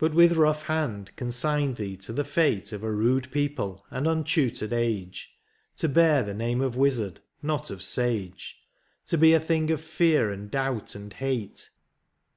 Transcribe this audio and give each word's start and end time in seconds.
But 0.00 0.12
with 0.12 0.32
rough 0.32 0.64
hand 0.64 1.14
consigned 1.14 1.76
thee 1.76 1.94
to 1.98 2.12
the 2.12 2.24
fate 2.24 2.72
Of 2.72 2.82
a 2.82 2.90
rude 2.90 3.30
people 3.30 3.86
and 3.92 4.08
untutored 4.08 4.72
age. 4.72 5.30
To 5.76 5.86
hear 5.86 6.24
the 6.24 6.34
name 6.34 6.60
of 6.60 6.74
wizard, 6.74 7.20
not 7.42 7.70
of 7.70 7.80
sage, 7.84 8.56
To 9.06 9.16
he 9.18 9.34
a 9.34 9.38
thing 9.38 9.70
of 9.70 9.80
fear, 9.80 10.32
and 10.32 10.50
douht, 10.50 10.96
and 10.96 11.12
hate. 11.12 11.70